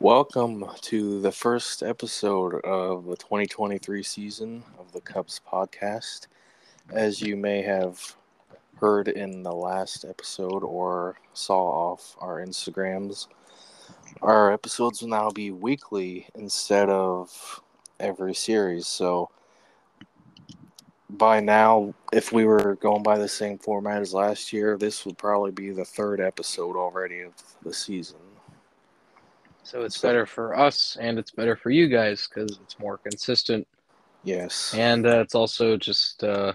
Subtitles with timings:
[0.00, 6.26] Welcome to the first episode of the 2023 season of the Cubs podcast.
[6.90, 8.16] As you may have
[8.76, 13.26] heard in the last episode or saw off our Instagrams,
[14.22, 17.60] our episodes will now be weekly instead of
[18.00, 18.86] every series.
[18.86, 19.28] So
[21.10, 25.18] by now, if we were going by the same format as last year, this would
[25.18, 28.29] probably be the third episode already of the season.
[29.62, 33.66] So it's better for us and it's better for you guys because it's more consistent.
[34.24, 34.74] Yes.
[34.74, 36.52] And uh, it's also just, uh,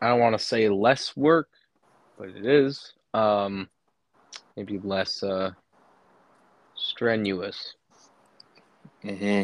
[0.00, 1.48] I don't want to say less work,
[2.18, 2.92] but it is.
[3.14, 3.68] Um,
[4.56, 5.52] maybe less uh,
[6.74, 7.74] strenuous.
[9.04, 9.42] Mm-hmm.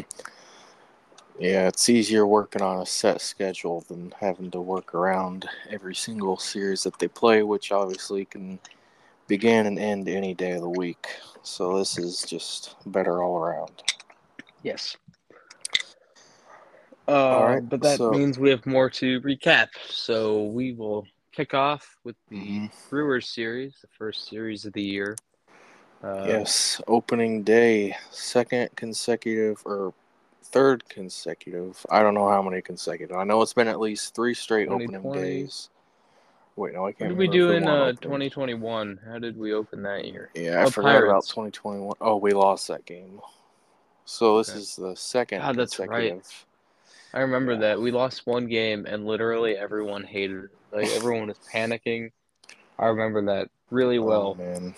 [1.39, 6.37] Yeah, it's easier working on a set schedule than having to work around every single
[6.37, 8.59] series that they play, which obviously can
[9.29, 11.07] begin and end any day of the week.
[11.43, 13.81] So this is just better all around.
[14.63, 14.97] Yes.
[17.07, 19.69] Uh, right, but that so- means we have more to recap.
[19.87, 22.71] So we will kick off with the Mhm.
[22.89, 25.15] Brewers series, the first series of the year.
[26.03, 29.93] Uh, yes, opening day, second consecutive or
[30.43, 31.85] third consecutive.
[31.89, 33.15] I don't know how many consecutive.
[33.15, 35.69] I know it's been at least three straight opening days.
[36.59, 37.15] Wait, no, I can't.
[37.15, 38.99] What did we do in uh, 2021?
[39.07, 40.29] How did we open that year?
[40.35, 41.93] Yeah, I Oh, forgot about 2021.
[42.01, 43.21] Oh, we lost that game.
[44.03, 44.59] So this Okay.
[44.59, 46.21] is the second Ah, that's right.
[47.13, 47.59] I remember Yeah.
[47.59, 50.49] that we lost one game and literally everyone hated it.
[50.73, 52.11] Like everyone was panicking.
[52.77, 54.21] I remember that really well.
[54.21, 54.35] Oh well.
[54.35, 54.75] man,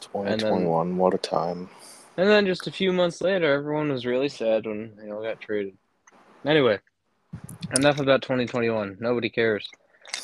[0.00, 0.96] 2021.
[0.96, 1.68] what a time.
[2.16, 5.40] And then just a few months later, everyone was really sad when you know got
[5.40, 5.76] traded.
[6.46, 6.78] Anyway,
[7.76, 8.98] enough about 2021.
[9.00, 9.68] Nobody cares.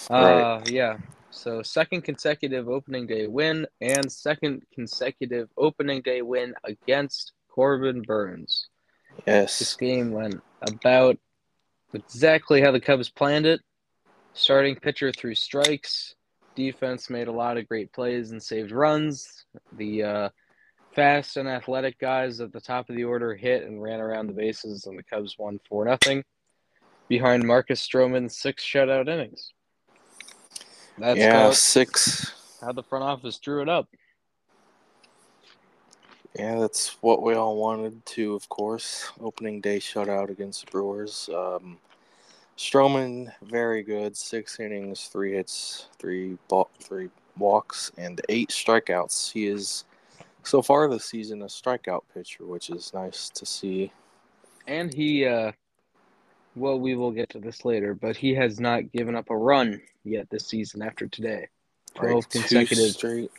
[0.09, 0.97] Uh, yeah.
[1.31, 8.69] So second consecutive opening day win and second consecutive opening day win against Corbin Burnes.
[9.27, 9.58] Yes.
[9.58, 11.19] This game went about
[11.95, 13.61] exactly how the Cubs planned it.
[14.33, 16.14] Starting pitcher threw strikes.
[16.55, 19.45] Defense made a lot of great plays and saved runs.
[19.73, 20.29] The uh,
[20.95, 24.33] fast and athletic guys at the top of the order hit and ran around the
[24.33, 26.24] bases, and the Cubs won 4 nothing
[27.08, 29.52] behind Marcus Stroman's six shutout innings.
[31.00, 32.33] That's yeah, how, six.
[32.61, 33.88] how the front office drew it up.
[36.38, 39.11] Yeah, that's what we all wanted to, of course.
[39.18, 41.30] Opening day shutout against the Brewers.
[41.34, 41.78] Um,
[42.58, 44.14] Stroman, very good.
[44.14, 49.32] Six innings, three hits, three ball, three walks, and eight strikeouts.
[49.32, 49.86] He is
[50.42, 53.90] so far this season a strikeout pitcher, which is nice to see.
[54.67, 55.52] And he, uh,
[56.55, 59.80] well, we will get to this later, but he has not given up a run
[60.05, 61.48] yet this season after today.
[61.94, 63.30] 12 Like, two consecutive, straight.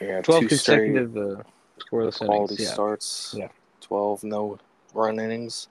[0.00, 1.42] Yeah, 12 two straight consecutive uh,
[1.78, 2.60] scoreless quality innings.
[2.60, 2.72] Yeah.
[2.72, 3.34] starts.
[3.36, 3.48] Yeah.
[3.80, 4.58] 12 no
[4.94, 5.68] run innings.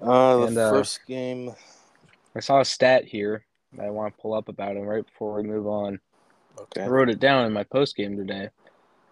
[0.00, 1.54] Uh, the And, uh, first game.
[2.34, 5.34] I saw a stat here that I want to pull up about him right before
[5.34, 6.00] we move on.
[6.58, 6.82] Okay.
[6.82, 8.50] I wrote it down in my post game today.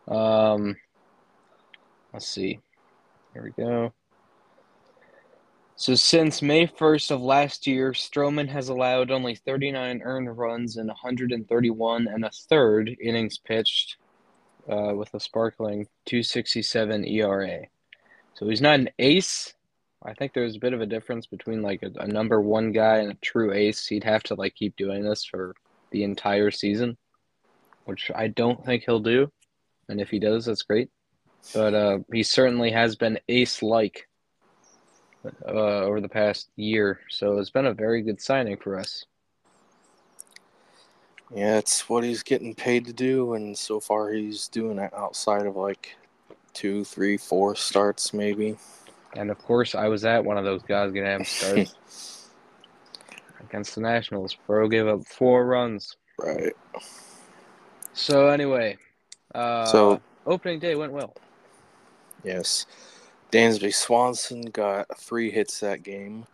[0.08, 0.76] Um,
[2.12, 2.60] let's see.
[3.32, 3.92] Here we go.
[5.77, 10.87] So since May 1st of last year, Stroman has allowed only 39 earned runs in
[10.87, 13.97] 131 and a third innings pitched,
[14.71, 17.62] uh, with a sparkling 267 ERA.
[18.35, 19.55] So he's not an ace.
[20.05, 22.99] I think there's a bit of a difference between like a, a number one guy
[22.99, 23.87] and a true ace.
[23.87, 25.56] He'd have to like keep doing this for
[25.91, 26.97] the entire season,
[27.85, 29.31] which I don't think he'll do.
[29.89, 30.91] And if he does, that's great.
[31.53, 34.09] But uh, he certainly has been ace like
[35.47, 37.01] uh, over the past year.
[37.11, 39.05] So it's been a very good signing for us.
[41.35, 45.47] Yeah, it's what he's getting paid to do, and so far he's doing it outside
[45.47, 45.97] of like
[46.53, 48.57] two, three, four starts, maybe.
[49.17, 51.75] And of course, I was at one of those guys to have him start
[53.41, 54.37] against the Nationals.
[54.47, 55.97] Bro gave up four runs.
[56.19, 56.53] Right.
[57.95, 58.77] So anyway,
[59.35, 61.15] uh, So- opening day went well.
[62.23, 62.67] Yes.
[63.32, 66.26] Dansby Swanson got three hits that game.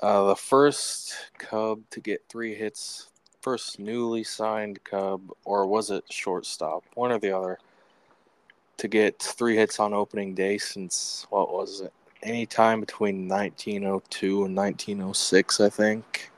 [0.00, 3.08] Uh, the first Cub to get three hits,
[3.40, 6.84] first newly signed Cub, or was it shortstop?
[6.94, 7.58] One or the other.
[8.78, 11.92] To get three hits on opening day since, what was it?
[12.22, 16.30] Any time between 1902 and 1906, I think.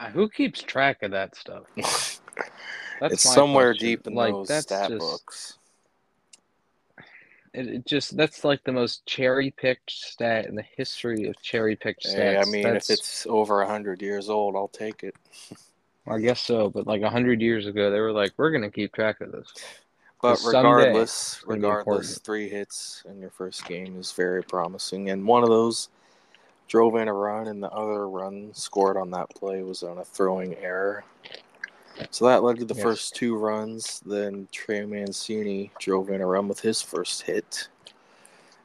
[0.00, 1.64] Uh, Who keeps track of that stuff?
[3.00, 3.88] That's it's somewhere question.
[3.88, 5.57] deep in like, those stat just, books.
[7.54, 11.76] It, it just that's like the most cherry picked stat in the history of cherry
[11.76, 12.14] picked stats.
[12.14, 15.14] Hey, I mean, That's- if it's over 100 years old, I'll take it.
[16.06, 18.92] I guess so, but like a hundred years ago, they were like, "We're gonna keep
[18.92, 19.52] track of this."
[20.22, 25.10] But regardless, regardless, three hits in your first game is very promising.
[25.10, 25.90] And one of those
[26.66, 30.04] drove in a run, and the other run scored on that play was on a
[30.04, 31.04] throwing error.
[32.10, 32.82] So that led to the Yes.
[32.82, 34.00] first two runs.
[34.04, 37.68] Then Trey Mancini drove in a run with his first hit.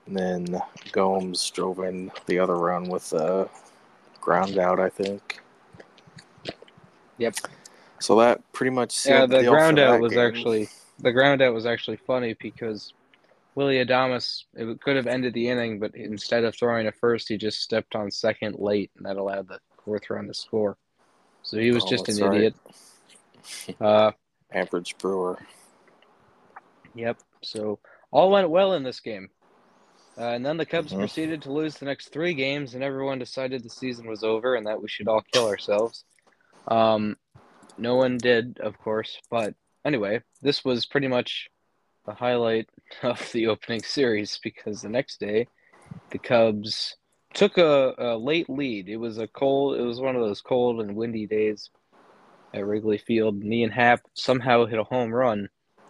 [0.06, 3.50] And then Gomes drove in the other run with a
[4.22, 5.42] ground out, I think.
[7.18, 7.36] Yep.
[8.00, 10.20] So that pretty much Yeah, the the ground out was game.
[10.22, 10.70] actually
[11.00, 12.94] the ground out was actually funny because
[13.56, 17.38] Willy Adames it could have ended the inning, but instead of throwing to first, he
[17.38, 20.78] just stepped on second late, and that allowed the fourth run to score.
[21.44, 22.36] So he was Oh, just an right.
[22.36, 22.56] idiot.
[23.80, 24.12] Uh,
[24.52, 25.40] average Brewer.
[26.94, 27.18] Yep.
[27.44, 27.80] So
[28.12, 29.30] all went well in this game.
[30.18, 31.00] Uh, and then the Cubs Mhm.
[31.00, 34.68] proceeded to lose the next three games, and everyone decided the season was over and
[34.68, 36.06] that we should all kill ourselves.
[36.68, 37.18] Um,
[37.78, 39.20] no one did, of course.
[39.30, 41.50] But anyway, this was pretty much
[42.06, 42.70] the highlight
[43.04, 45.48] of the opening series because the next day,
[46.12, 46.96] the Cubs
[47.34, 48.88] took a, a late lead.
[48.88, 49.80] It was a cold.
[49.80, 51.72] It was one of those cold and windy days
[52.54, 53.44] at Wrigley Field.
[53.44, 55.50] Ian Happ somehow hit a home run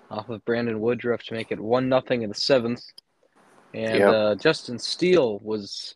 [0.09, 2.83] off of Brandon Woodruff to make it one nothing in the seventh.
[3.73, 4.13] And Yep.
[4.13, 5.95] uh, Justin Steele was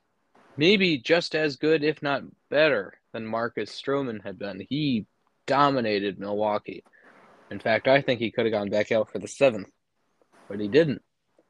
[0.58, 4.66] maybe just as good, if not better, than Marcus Stroman had been.
[4.68, 5.06] He
[5.46, 6.84] dominated Milwaukee.
[7.52, 9.70] In fact, I think he could have gone back out for the seventh,
[10.50, 11.02] but he didn't.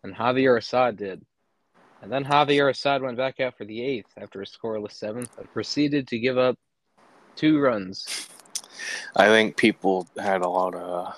[0.03, 1.25] And Javier Assad did.
[2.01, 5.51] And then Javier Assad went back out for the eighth after a scoreless seventh and
[5.51, 6.57] proceeded to give up
[7.35, 8.27] two runs.
[9.15, 11.15] I think people had a lot of.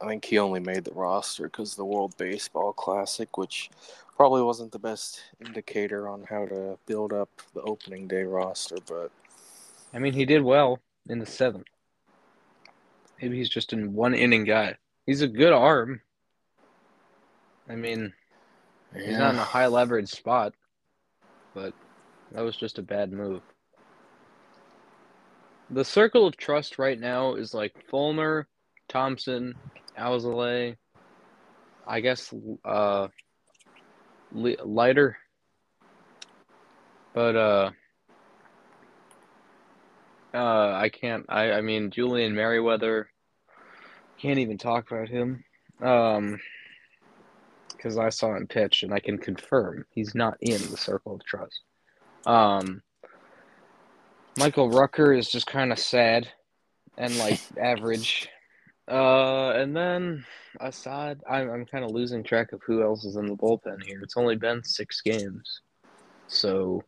[0.00, 3.70] I think he only made the roster because the World Baseball Classic, which
[4.16, 8.76] probably wasn't the best indicator on how to build up the opening day roster.
[8.86, 9.10] But
[9.92, 11.66] I mean, he did well in the seventh.
[13.20, 14.76] Maybe he's just a one inning guy.
[15.06, 16.00] He's a good arm.
[17.68, 18.12] I mean,
[18.94, 20.54] he's not in a high leverage spot,
[21.54, 21.72] but
[22.32, 23.42] that was just a bad move.
[25.74, 28.46] The circle of trust right now is like Fulmer,
[28.88, 29.56] Thompson,
[29.98, 30.76] Alzolay,
[31.84, 32.32] I guess
[32.64, 33.08] uh,
[34.32, 35.16] Leiter,
[37.12, 37.70] but uh,
[40.32, 41.26] uh, I can't.
[41.28, 43.08] I I mean Julian Merryweather.
[44.20, 45.42] Can't even talk about him.
[45.82, 46.38] Um,
[47.72, 51.24] because I saw him pitch and I can confirm he's not in the circle of
[51.24, 51.62] trust.
[52.26, 52.80] Um,
[54.38, 56.28] Michael Rucker is just kind of sad
[56.98, 58.28] and like average.
[58.88, 60.24] Uh, and then
[60.60, 64.00] Assad, I'm I'm kind of losing track of who else is in the bullpen here.
[64.02, 65.60] It's only been six games,
[66.26, 66.82] so,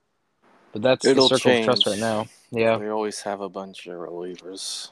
[0.73, 2.27] but that's It'll the circle of trust right now.
[2.51, 4.91] Yeah, we always have a bunch of relievers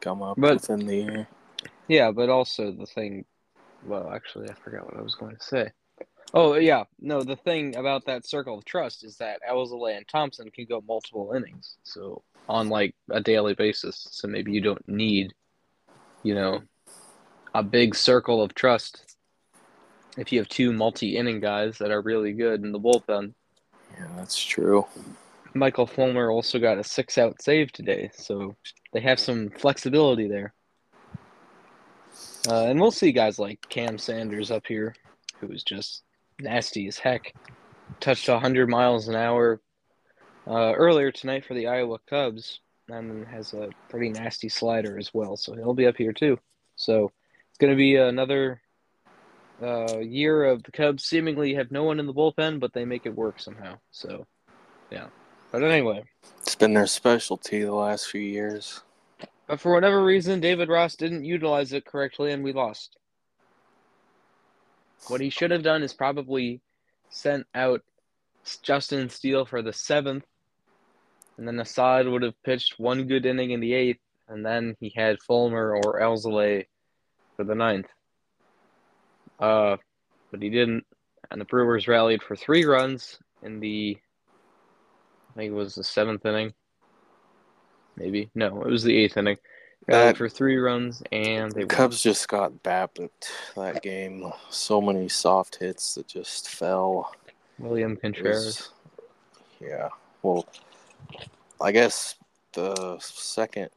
[0.00, 1.28] come up But- within the year.
[1.88, 3.24] Yeah, but also the thing.
[3.84, 5.70] Well, actually, I forgot what I was going to say.
[6.34, 7.22] Oh yeah, no.
[7.22, 11.32] The thing about that circle of trust is that Alzolay and Thompson can go multiple
[11.36, 14.08] innings, so on like a daily basis.
[14.10, 15.34] So maybe you don't need,
[16.22, 16.62] you know,
[17.54, 19.16] a big circle of trust
[20.16, 23.34] if you have two multi-inning guys that are really good in the bullpen.
[23.98, 24.86] Yeah, that's true.
[25.54, 28.56] Michael Fulmer also got a six-out save today, so
[28.92, 30.54] they have some flexibility there.
[32.48, 34.94] Uh, and we'll see guys like Cam Sanders up here,
[35.40, 36.02] who is just
[36.42, 37.32] nasty as heck.
[38.00, 39.60] Touched 100 miles an hour
[40.46, 45.36] uh, earlier tonight for the Iowa Cubs, and has a pretty nasty slider as well.
[45.36, 46.38] So he'll be up here too.
[46.76, 47.12] So
[47.50, 48.60] it's going to be another
[49.62, 53.06] uh, year of the Cubs seemingly have no one in the bullpen, but they make
[53.06, 53.78] it work somehow.
[53.92, 54.26] So
[54.90, 55.06] yeah.
[55.52, 56.02] But anyway,
[56.40, 58.82] It's been their specialty the last few years.
[59.46, 62.96] but for whatever reason, David Ross didn't utilize it correctly, and we lost.
[65.08, 66.60] What he should have done is probably
[67.10, 67.82] sent out
[68.62, 70.24] Justin Steele for the seventh,
[71.36, 74.92] and then Assad would have pitched one good inning in the eighth, and then he
[74.94, 76.66] had Fulmer or Alzolay
[77.36, 77.88] for the ninth.
[79.38, 79.76] Uh,
[80.30, 80.86] but he didn't,
[81.30, 83.98] and the Brewers rallied for three runs in the,
[85.30, 86.54] I think it was the seventh inning.
[87.96, 89.36] Maybe no, it was the eighth inning.
[90.16, 91.68] For three runs, and they won.
[91.68, 93.10] Cubs just got BABIP
[93.56, 94.30] that game.
[94.48, 97.12] So many soft hits that just fell.
[97.58, 98.70] William Contreras.
[99.60, 99.88] yeah.
[100.22, 100.46] Well,
[101.60, 102.16] I guess
[102.52, 103.70] the second,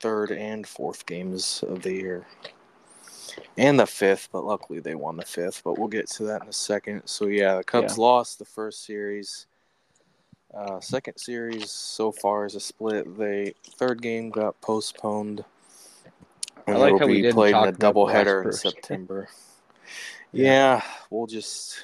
[0.00, 2.26] third, and fourth games of the year.
[3.58, 5.62] And the fifth, but luckily they won the fifth.
[5.64, 7.02] But we'll get to that in a second.
[7.06, 9.46] So, yeah, the Cubs lost the first series.
[10.54, 13.18] Uh, second series so far is a split.
[13.18, 15.44] The third game got postponed.
[16.66, 18.52] And like it'll how we be played in a about the last doubleheader in.
[18.52, 19.28] September.
[20.32, 20.52] Yeah.
[20.52, 21.78] yeah, we'll just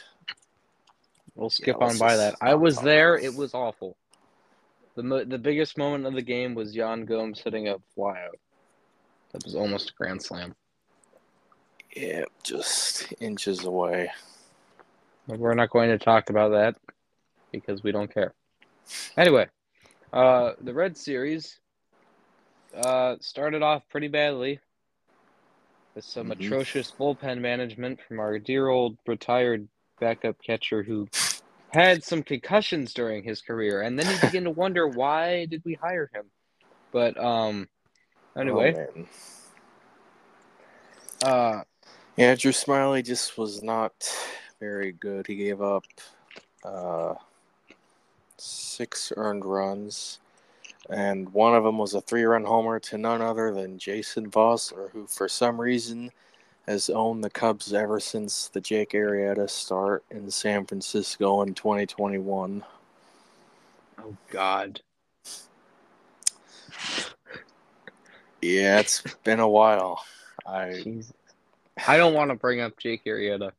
[1.34, 2.36] We'll skip let's on by that.
[2.40, 3.16] I was there.
[3.16, 3.24] it.
[3.24, 3.96] It was awful.
[4.94, 8.36] The mo- the biggest moment of the game was Yan Gomes hitting a flyout.
[9.32, 10.54] That was almost a grand slam.
[11.96, 14.10] yeah, just inches away.
[15.26, 16.76] We're not going to talk about that
[17.50, 18.34] because we don't care.
[19.16, 19.48] Anyway,
[20.12, 21.58] uh, the Red Series
[22.74, 24.58] uh, started off pretty badly
[25.94, 26.32] with some Mhm.
[26.32, 29.68] atrocious bullpen management from our dear old retired
[30.00, 31.06] backup catcher who
[31.70, 35.74] had some concussions during his career, and then you begin to wonder why did we
[35.74, 36.30] hire him?
[36.92, 37.68] But um,
[38.36, 38.74] anyway,
[41.22, 41.64] Oh, uh,
[42.16, 43.92] Yeah, Drew Smyly just was not
[44.60, 45.26] very good.
[45.26, 45.84] He gave up
[46.64, 47.14] uh,
[48.72, 50.18] six earned runs,
[50.90, 55.06] and one of them was a three-run homer to none other than Jason Vosler, who
[55.06, 56.10] for some reason
[56.66, 62.64] has owned the Cubs ever since the Jake Arrieta start in San Francisco in 2021.
[64.00, 64.80] oh God,
[68.42, 70.04] Yeah, it's been a while.
[70.44, 71.12] I Jesus.
[71.86, 73.52] I don't want to bring up Jake Arrieta.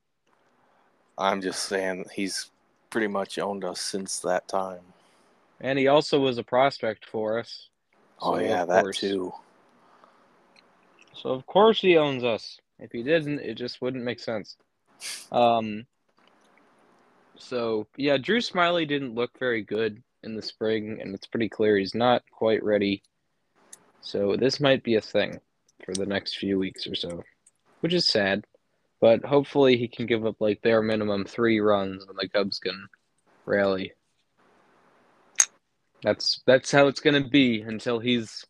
[1.17, 2.51] I'm just saying he's
[2.89, 4.92] pretty much owned us since that time.
[5.63, 7.69] And he also was a prospect for us.
[8.21, 8.99] Oh yeah, that course.
[8.99, 9.33] too.
[11.13, 12.59] So of course he owns us.
[12.79, 14.57] If he didn't, it just wouldn't make sense.
[15.31, 15.85] Um
[17.37, 21.77] so yeah, Drew Smyly didn't look very good in the spring, and it's pretty clear
[21.77, 23.01] he's not quite ready.
[24.01, 25.39] So this might be a thing
[25.85, 27.23] for the next few weeks or so.
[27.79, 28.45] Which is sad.
[28.99, 32.87] But hopefully he can give up like their minimum three runs and the Cubs can
[33.45, 33.93] rally.
[36.03, 38.45] That's that's how it's gonna be until he's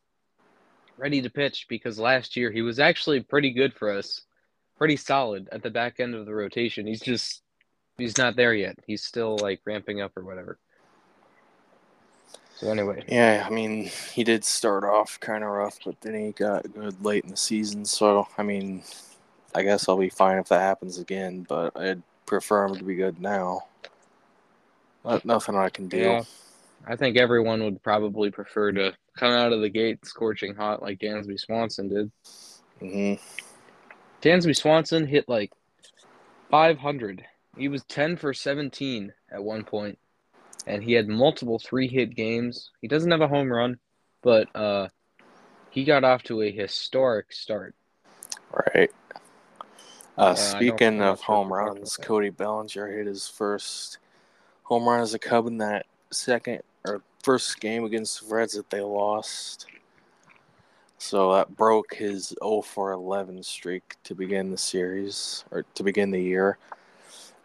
[0.97, 4.21] ready to pitch because last year he was actually pretty good for us,
[4.77, 6.87] pretty solid at the back end of the rotation.
[6.87, 7.43] He's just
[7.97, 8.77] he's not there yet.
[8.85, 10.57] He's still like ramping up or whatever.
[12.55, 16.31] So anyway, Yeah, I mean, he did start off kind of rough, but then he
[16.31, 17.83] got good late in the season.
[17.83, 18.83] So, I mean,
[19.55, 22.95] I guess I'll be fine if that happens again, but I'd prefer him to be
[22.95, 23.63] good now.
[25.03, 25.97] But nothing I can do.
[25.97, 26.23] Yeah.
[26.85, 30.99] I think everyone would probably prefer to come out of the gate scorching hot like
[30.99, 32.11] Dansby Swanson did.
[32.79, 33.13] hmm
[34.21, 35.51] Dansby Swanson hit like
[36.49, 37.25] 500.
[37.57, 39.99] He was 10 for 17 at one point,
[40.65, 42.71] and he had multiple three hit games.
[42.81, 43.79] He doesn't have a home run,
[44.21, 44.87] but uh,
[45.71, 47.75] he got off to a historic start.
[48.51, 48.91] Right.
[50.17, 51.97] Uh, Uh, speaking of home we talked about runs.
[51.97, 53.97] Cody Bellinger hit his first
[54.63, 56.61] home run as a Cub in that second
[57.23, 59.65] first game against the Reds that they lost.
[60.97, 66.11] So that broke his 0 for 11 streak to begin the series or to begin
[66.11, 66.57] the year.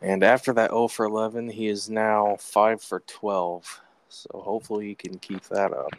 [0.01, 3.81] And after that 0 for 11, he is now 5 for 12.
[4.11, 5.91] So hopefully he can keep that up.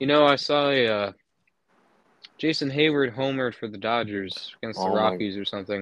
[0.00, 1.12] You know, I saw a uh,
[2.38, 5.80] Jason Heyward homered for the Dodgers against the Oh my- Rockies or something.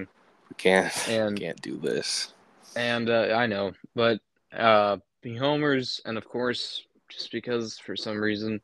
[0.49, 2.33] We can't And- can't do this.
[2.75, 4.19] And uh, I know, but
[4.53, 8.61] uh, he homers, and of course, just because for some reason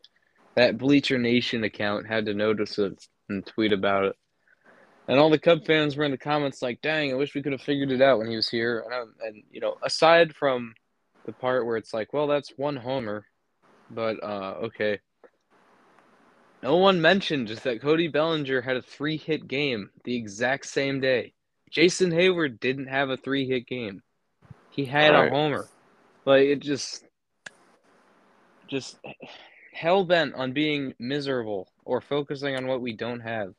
[0.56, 4.16] that Bleacher Nation account had to notice it and tweet about it,
[5.08, 7.52] and all the Cub fans were in the comments like, "Dang, I wish we could
[7.52, 10.74] have figured it out when he was here." And, and you know, aside from
[11.26, 13.26] the part where it's like, "Well, that's one homer,"
[13.90, 15.00] but uh, okay.
[16.64, 21.34] No one mentioned just that Cody Bellinger had a three-hit game the exact same day.
[21.70, 24.02] Jason Heyward didn't have a three hit game.
[24.70, 25.28] He had Right.
[25.28, 25.68] a homer.
[26.26, 27.06] Like it just
[28.68, 28.98] just
[29.74, 33.54] hell bent on being miserable or focusing on what we don't have.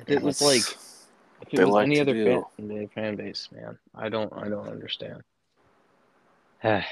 [0.00, 0.62] If it was like
[1.42, 2.44] if they it was like any other do.
[2.58, 3.78] fan, fan base, man.
[3.94, 5.22] I don't I don't understand.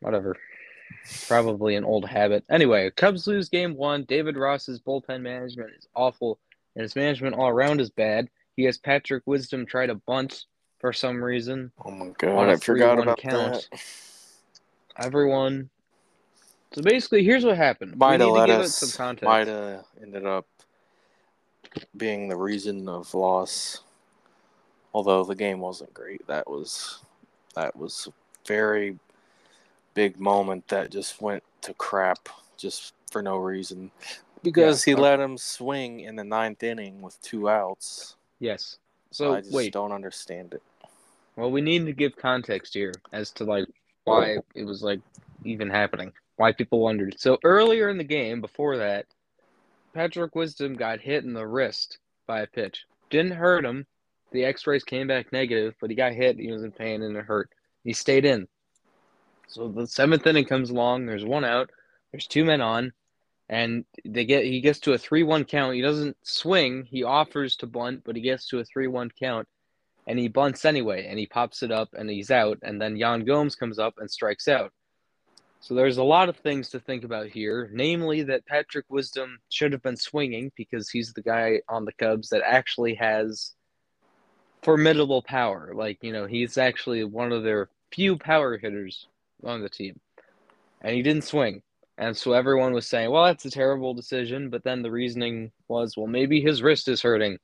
[0.00, 0.36] Whatever.
[1.26, 2.44] Probably an old habit.
[2.50, 4.04] Anyway, Cubs lose game one.
[4.04, 6.38] David Ross's bullpen management is awful,
[6.76, 8.28] and his management all around is bad.
[8.56, 10.44] He has Patrick Wisdom try to bunt
[10.82, 11.70] for some reason.
[11.86, 13.68] Oh my god, I forgot about count.
[13.70, 13.80] that.
[14.98, 15.70] Everyone.
[16.72, 17.96] So basically, here's what happened.
[17.96, 18.74] Might we need to let us.
[18.76, 19.24] some context.
[19.24, 20.46] Might have ended up
[21.96, 23.80] being the reason of loss.
[24.92, 27.00] Although the game wasn't great, that was
[27.54, 28.12] that was a
[28.46, 28.98] very
[29.94, 33.90] big moment that just went to crap just for no reason
[34.42, 34.94] because Yeah.
[34.96, 38.16] he let him swing in the ninth inning with two outs.
[38.40, 38.78] Yes.
[39.12, 39.72] So I just wait.
[39.74, 40.62] don't understand it.
[41.36, 43.66] Well, we need to give context here as to like
[44.04, 45.00] why it was like
[45.44, 47.16] even happening, why people wondered.
[47.18, 49.06] So earlier in the game, before that,
[49.94, 52.84] Patrick Wisdom got hit in the wrist by a pitch.
[53.10, 53.86] Didn't hurt him.
[54.30, 56.38] The X-rays came back negative, but he got hit.
[56.38, 57.50] He was in pain and it hurt.
[57.84, 58.48] He stayed in.
[59.46, 61.04] So the seventh inning comes along.
[61.04, 61.70] There's one out.
[62.10, 62.92] There's two men on,
[63.48, 65.74] and they get he gets to a three-one count.
[65.74, 66.84] He doesn't swing.
[66.84, 69.48] He offers to bunt, but he gets to a three-one count,
[70.06, 71.06] and he bunts anyway.
[71.06, 72.58] And he pops it up, and he's out.
[72.62, 74.72] And then Yan Gomes comes up and strikes out.
[75.60, 79.70] So there's a lot of things to think about here, namely that Patrick Wisdom should
[79.72, 83.52] have been swinging because he's the guy on the Cubs that actually has
[84.62, 85.72] formidable power.
[85.72, 89.06] Like, you know, he's actually one of their few power hitters
[89.44, 90.00] on the team.
[90.80, 91.62] And he didn't swing.
[91.96, 94.50] And so everyone was saying, well, that's a terrible decision.
[94.50, 97.38] But then the reasoning was, well, maybe his wrist is hurting.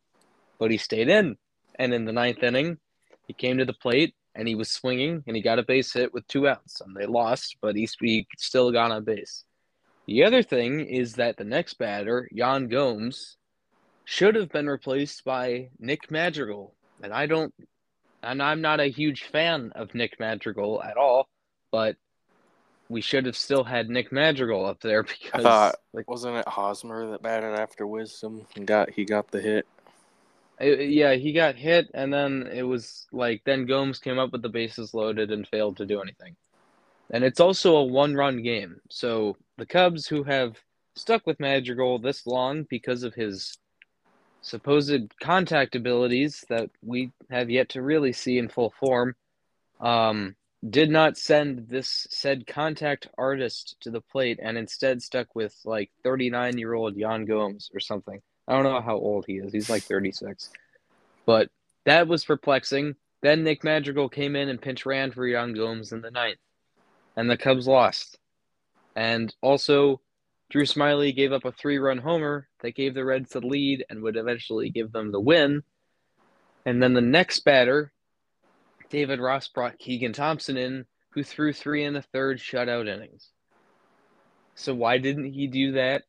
[0.59, 1.37] But he stayed in.
[1.79, 2.79] And in the ninth inning,
[3.27, 6.13] he came to the plate and he was swinging and he got a base hit
[6.13, 9.45] with two outs and they lost, but he, he still got on base.
[10.07, 13.37] The other thing is that the next batter, Yan Gomes,
[14.05, 16.73] should have been replaced by Nick Madrigal.
[17.03, 17.53] And I don't,
[18.23, 21.29] and I'm not a huge fan of Nick Madrigal at all,
[21.71, 21.97] but
[22.89, 26.49] we should have still had Nick Madrigal up there because I thought, like, wasn't it
[26.49, 29.67] Hosmer that batted after Wisdom and got he got the hit?
[30.61, 34.43] It, yeah, he got hit, and then it was like then Gomes came up with
[34.43, 36.37] the bases loaded and failed to do anything.
[37.11, 40.57] And it's also a one-run game, so the Cubs, who have
[40.95, 43.57] stuck with Madrigal this long because of his
[44.41, 49.15] supposed contact abilities that we have yet to really see in full form,
[49.81, 50.35] um,
[50.69, 55.91] did not send this said contact artist to the plate and instead stuck with like
[56.03, 58.21] 39 year old Yan Gomes or something.
[58.49, 59.53] I don't know how old he is.
[59.53, 60.51] He's like 36.
[61.27, 61.51] But
[61.85, 62.97] that was perplexing.
[63.21, 66.39] Then Nick Madrigal came in and pinch ran for Yan Gomes in the ninth.
[67.15, 68.19] And the Cubs lost.
[68.97, 70.01] And also,
[70.49, 74.03] Drew Smyly gave up a three run homer that gave the Reds the lead and
[74.03, 75.63] would eventually give them the win.
[76.65, 77.93] And then the next batter,
[78.89, 83.29] David Ross brought Keegan Thompson in, who threw three in the third shutout innings.
[84.55, 86.05] So why didn't he do that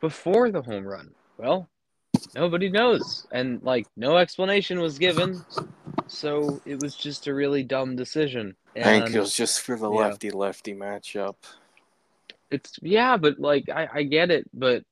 [0.00, 1.12] before the home run?
[1.38, 1.68] Well,
[2.34, 3.26] nobody knows.
[3.32, 5.44] And like no explanation was given.
[6.08, 8.54] So it was just a really dumb decision.
[8.74, 9.98] And, I think it was just for the yeah.
[9.98, 11.36] lefty lefty matchup.
[12.50, 14.84] It's yeah but like I, I get it but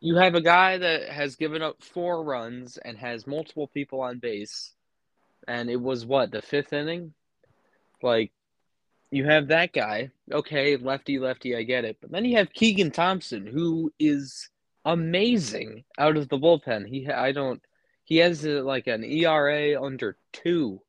[0.00, 4.18] you have a guy that has given up four runs and has multiple people on
[4.18, 4.72] base
[5.46, 7.14] and it was what the fifth inning?
[8.02, 8.32] Like
[9.10, 10.10] you have that guy.
[10.32, 11.98] Okay lefty lefty i get it.
[12.00, 14.48] But then you have keegan thompson who is
[14.84, 16.86] amazing out of the bullpen.
[16.86, 17.62] He I don't
[18.04, 20.80] he has a, like an ERA under 2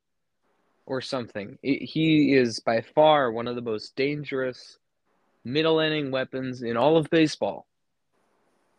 [0.86, 1.58] or something.
[1.62, 4.78] he is by far one of the most dangerous
[5.44, 7.66] middle inning weapons in all of baseball.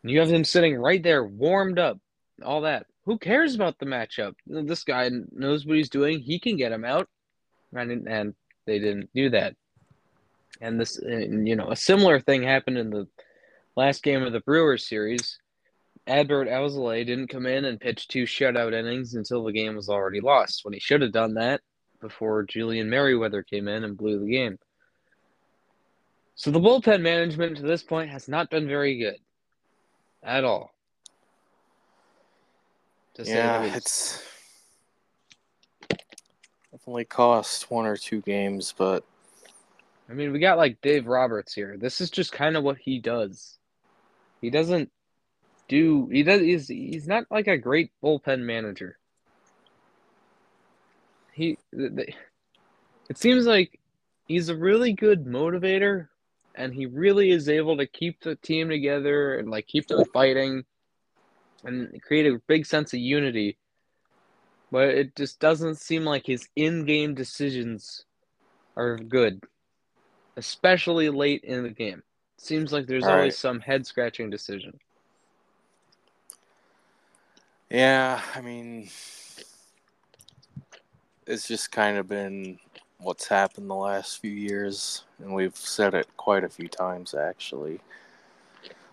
[0.03, 1.99] You have him sitting right there warmed up.
[2.43, 2.87] All that.
[3.05, 4.33] Who cares about the matchup?
[4.47, 6.19] This guy knows what he's doing.
[6.19, 7.07] He can get him out.
[7.73, 8.33] And, and
[8.65, 9.55] they didn't do that.
[10.59, 13.07] And this, and, you know, a similar thing happened in the
[13.75, 15.37] last game of the Brewers series,
[16.07, 20.19] Adbert Alzolay didn't come in and pitch two shutout innings until the game was already
[20.19, 21.61] lost, when he should have done that
[21.99, 24.57] before Julian Merryweather came in and blew the game.
[26.35, 29.17] So the bullpen management to this point has not been very good
[30.23, 30.71] at all.
[33.25, 34.23] yeah, it's
[36.71, 39.03] definitely cost one or two games, but
[40.09, 41.77] I mean, we got like Dave Roberts here.
[41.77, 43.59] This is just kind of what he does.
[44.41, 44.91] He doesn't
[45.67, 48.97] do he does he's he's not like a great bullpen manager.
[51.31, 53.79] He it seems like
[54.27, 56.07] he's a really good motivator
[56.55, 60.65] and he really is able to keep the team together and like keep them fighting
[61.63, 63.57] and create a big sense of unity.
[64.71, 68.05] But it just doesn't seem like his in-game decisions
[68.77, 69.43] are good,
[70.37, 72.03] especially late in the game.
[72.41, 73.37] Seems like there's All always right.
[73.37, 74.79] some head scratching decision.
[77.69, 78.89] Yeah, I mean,
[81.27, 82.57] it's just kind of been
[82.97, 87.79] what's happened the last few years, and we've said it quite a few times actually.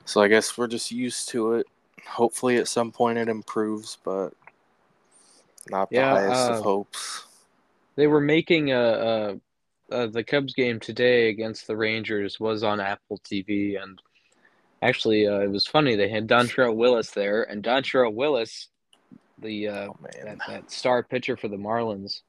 [0.04, 1.66] So I guess we're just used to it.
[2.06, 4.34] Hopefully, at some point it improves, but
[5.70, 7.24] not the yeah, highest uh, of hopes.
[7.96, 9.40] They were making a, a
[9.90, 14.00] uh, the Cubs game today against the Rangers was on Apple TV, and
[14.82, 15.96] actually, uh, it was funny.
[15.96, 18.68] They had Dontrelle Willis there, and Dontrelle Willis,
[19.38, 22.20] the uh, oh, that, that star pitcher for the Marlins,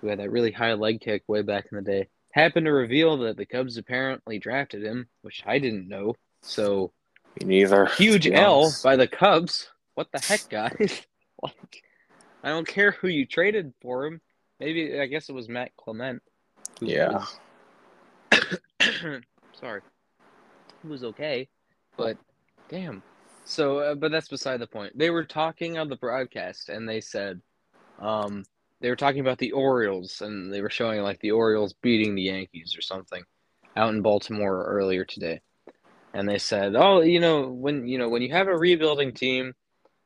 [0.00, 3.18] who had that really high leg kick way back in the day, happened to reveal
[3.18, 6.14] that the Cubs apparently drafted him, which I didn't know.
[6.42, 6.92] So
[7.40, 7.86] Me neither.
[7.86, 9.68] Huge L by the Cubs.
[9.94, 11.02] What the heck, guys?
[11.42, 11.82] like,
[12.42, 14.20] I don't care who you traded for him.
[14.58, 16.22] Maybe I guess it was Matt Clement.
[16.80, 17.24] Yeah.
[19.60, 19.82] Sorry.
[20.82, 21.48] It was okay,
[21.96, 22.16] but
[22.68, 23.02] damn.
[23.44, 24.96] So, uh, but that's beside the point.
[24.96, 27.40] They were talking on the broadcast, and they said,
[27.98, 28.44] um,
[28.80, 32.22] they were talking about the Orioles, and they were showing like the Orioles beating the
[32.22, 33.22] Yankees or something
[33.76, 35.40] out in Baltimore earlier today.
[36.14, 39.54] And they said, "Oh, you know, when you know when you have a rebuilding team,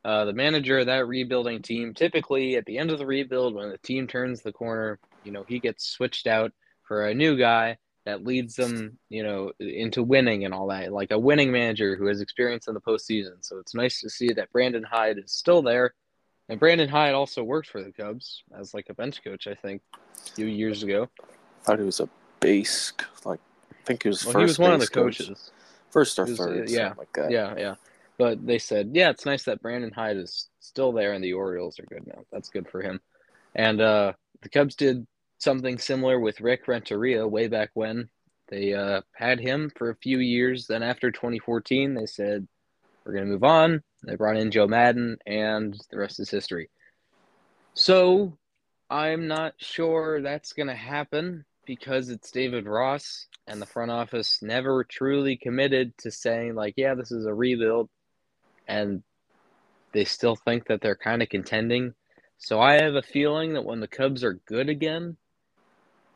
[0.04, 3.70] uh, the manager of that rebuilding team, typically at the end of the rebuild, when
[3.70, 7.78] the team turns the corner, you know, he gets switched out for a new guy
[8.04, 12.06] that leads them, you know, into winning and all that, like a winning manager who
[12.06, 13.37] has experience in the postseason.
[13.40, 15.94] So it's nice to see that Brandon Hyde is still there
[16.48, 19.82] and Brandon Hyde also worked for the Cubs as like a bench coach, I think,
[19.94, 21.08] a few years ago.
[21.20, 22.08] I thought he was a
[22.40, 22.92] base,
[23.24, 23.40] like
[23.72, 24.40] I think he was well, first.
[24.40, 25.18] He was one of the coach.
[25.18, 25.50] coaches,
[25.90, 27.30] first or was, third, yeah, like that.
[27.30, 27.74] Yeah, yeah.
[28.18, 31.80] But they said, yeah, it's nice that Brandon Hyde is still there, and the Orioles
[31.80, 32.24] are good now.
[32.30, 33.00] That's good for him.
[33.54, 35.06] And uh, the Cubs did
[35.44, 38.09] something similar with Rick Renteria way back when.
[38.48, 40.66] They uh, had him for a few years.
[40.66, 42.48] Then after 2014, they said,
[43.04, 43.83] we're going to move on.
[44.02, 46.70] They brought in Joe Maddon, and the rest is history.
[47.74, 48.37] So
[48.90, 54.40] I'm not sure that's going to happen because it's David Ross, and the front office
[54.42, 57.88] never truly committed to saying, like, yeah, this is a rebuild.
[58.66, 59.02] And
[59.92, 61.94] they still think that they're kind of contending.
[62.38, 65.16] So I have a feeling that when the Cubs are good again,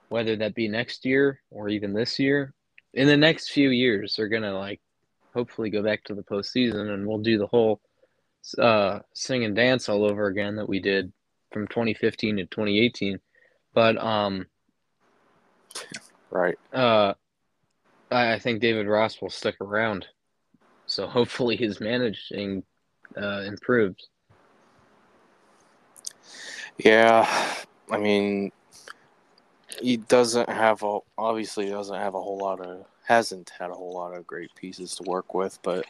[0.08, 2.54] whether that be next year or even this year,
[2.94, 4.80] in the next few years, they're going to like
[5.34, 7.80] hopefully go back to the postseason, and we'll do the whole
[8.58, 11.12] uh, sing and dance all over again that we did
[11.52, 13.18] from 2015 to 2018.
[13.74, 14.46] But um,
[16.30, 16.58] right.
[16.72, 17.14] Uh,
[18.10, 20.06] I think David Ross will stick around,
[20.86, 22.62] so hopefully his managing
[23.20, 24.08] uh, improves.
[26.78, 27.54] Yeah,
[27.90, 28.50] I mean,
[29.80, 33.74] he doesn't have a obviously he doesn't have a whole lot of hasn't had a
[33.74, 35.86] whole lot of great pieces to work with, but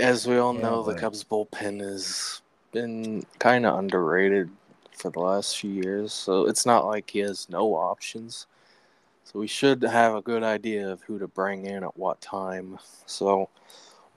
[0.00, 2.40] as we all know, yeah, the Cubs bullpen has
[2.72, 4.50] been kind of underrated
[4.96, 6.12] for the last few years.
[6.12, 8.46] So it's not like he has no options.
[9.24, 12.78] So we should have a good idea of who to bring in at what time.
[13.06, 13.48] So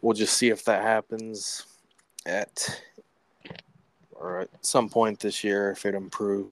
[0.01, 1.65] we'll just see if that happens
[2.25, 2.81] at
[4.13, 6.51] or at some point this year if it improves.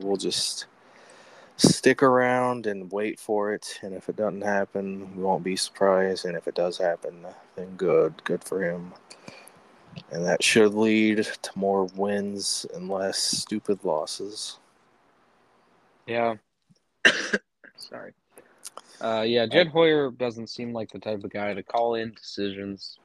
[0.00, 0.66] We'll just
[1.56, 3.78] stick around and wait for it.
[3.82, 6.24] And if it doesn't happen, we won't be surprised.
[6.24, 8.22] And if it does happen, then good.
[8.24, 8.92] Good for him.
[10.10, 14.58] And that should lead to more wins and less stupid losses.
[16.06, 16.36] Yeah.
[17.76, 18.12] Sorry.
[19.00, 22.98] Uh, yeah, Jed Hoyer doesn't seem like the type of guy to call in decisions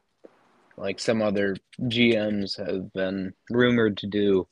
[0.78, 4.48] like some other GMs have been rumored to do.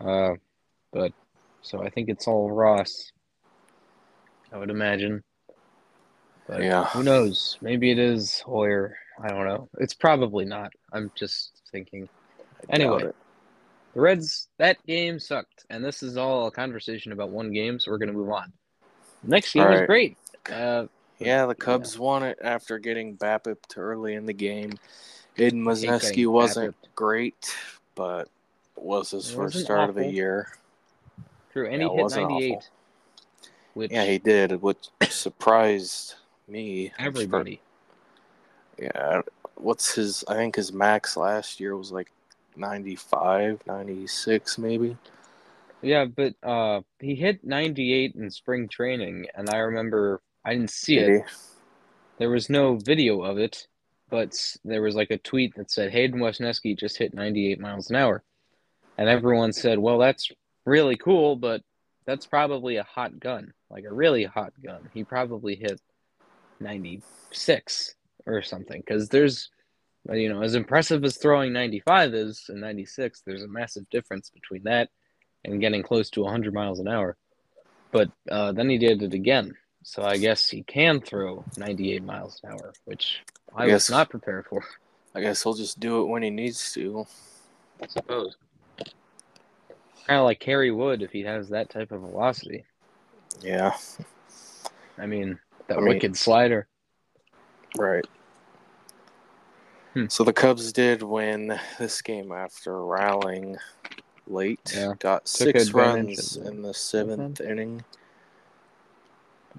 [0.00, 0.34] Uh,
[0.92, 1.12] but
[1.62, 3.12] so I think it's all Ross.
[4.52, 5.22] I would imagine.
[6.46, 6.84] But yeah.
[6.86, 7.56] who knows?
[7.62, 8.96] Maybe it is Hoyer.
[9.22, 9.68] I don't know.
[9.78, 10.72] It's probably not.
[10.92, 12.08] I'm just thinking.
[12.68, 13.04] Anyway,
[13.94, 15.64] the Reds, that game sucked.
[15.70, 18.52] And this is all a conversation about one game, so we're going to move on.
[19.22, 20.16] Next game was great.
[20.50, 20.86] Uh,
[21.18, 22.00] yeah, the Cubs yeah.
[22.00, 24.72] won it after getting BABIP early in the game.
[25.34, 27.56] Hayden Wesneski wasn't great,
[27.94, 28.28] but
[28.76, 29.90] was his it first start awful.
[29.90, 30.48] of the year.
[31.52, 32.70] True, and yeah, he hit 98.
[33.74, 36.14] Which yeah, he did, which surprised
[36.48, 36.92] me.
[36.98, 37.60] Everybody.
[38.78, 39.22] Yeah,
[39.56, 40.24] what's his?
[40.28, 42.10] I think his max last year was like
[42.56, 44.96] 95, 96 maybe.
[45.82, 50.98] Yeah, but uh, he hit 98 in spring training, and I remember I didn't see
[50.98, 51.24] it.
[52.18, 53.66] There was no video of it,
[54.08, 57.96] but there was like a tweet that said Hayden Wesneski just hit 98 miles an
[57.96, 58.22] hour,
[58.96, 60.30] and everyone said, "Well, that's
[60.64, 61.62] really cool, but
[62.04, 64.88] that's probably a hot gun, like a really hot gun.
[64.92, 65.80] He probably hit
[66.60, 67.94] 96
[68.26, 69.50] or something because there's
[70.12, 74.64] you know as impressive as throwing 95 is and 96 there's a massive difference between
[74.64, 74.90] that
[75.44, 77.16] and getting close to 100 miles an hour.
[77.90, 79.54] But uh, then he did it again.
[79.84, 83.20] So i guess he can throw 98 miles an hour which
[83.54, 84.64] i, I guess, was not prepared for.
[85.14, 87.04] I guess he'll just do it when he needs to.
[87.82, 88.36] I suppose
[90.12, 92.64] kind of like Kerry Wood if he has that type of velocity
[93.40, 93.74] yeah
[94.98, 96.66] i mean that I mean, wicked slider.
[97.78, 98.04] Right.
[99.94, 100.06] Hmm.
[100.08, 103.56] So the Cubs did win this game after rallying
[104.26, 104.72] late.
[104.74, 104.94] Yeah.
[104.98, 107.82] Got Took six runs in the 7th inning.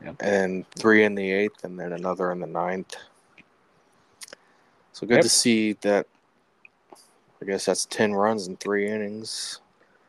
[0.03, 0.15] Yep.
[0.19, 2.95] And three in the eighth, and then another in the ninth.
[4.91, 5.23] So good Yep.
[5.23, 6.07] to see that.
[7.41, 9.61] I guess that's ten runs in three innings.